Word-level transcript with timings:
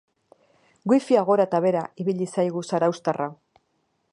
Wifia 0.91 1.21
gora 1.27 1.45
eta 1.49 1.59
behera 1.65 1.83
ibiliko 2.05 2.39
zaigu 2.39 2.65
zarauztarra. 2.71 3.29